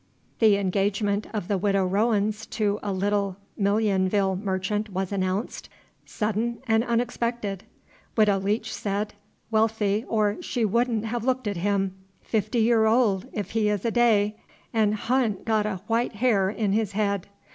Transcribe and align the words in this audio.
The 0.39 0.57
engagement 0.57 1.27
of 1.31 1.47
the 1.47 1.59
Widow 1.59 1.85
Rowens 1.85 2.47
to 2.47 2.79
a 2.81 2.91
Little 2.91 3.37
Millionville 3.55 4.35
merchant 4.35 4.89
was 4.89 5.11
announced, 5.11 5.69
"Sudding 6.07 6.57
'n' 6.67 6.81
onexpected," 6.81 7.59
Widow 8.17 8.39
Leech 8.39 8.73
said, 8.73 9.13
"waalthy, 9.53 10.03
or 10.07 10.41
she 10.41 10.65
wouldn't 10.65 11.05
ha' 11.09 11.21
looked 11.23 11.45
at 11.47 11.57
him, 11.57 11.93
fifty 12.23 12.61
year 12.61 12.87
old, 12.87 13.27
if 13.31 13.51
he 13.51 13.69
is 13.69 13.85
a 13.85 13.91
day, 13.91 14.37
'n' 14.73 14.93
hu'n't 14.93 15.45
got 15.45 15.67
a 15.67 15.81
white 15.85 16.13
hair 16.13 16.49
in 16.49 16.71
his 16.71 16.93
head." 16.93 17.27